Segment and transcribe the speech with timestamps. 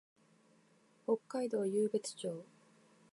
[1.05, 2.43] 北海道湧別町